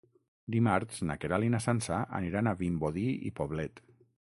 [0.55, 3.89] Dimarts na Queralt i na Sança aniran a Vimbodí i Poblet.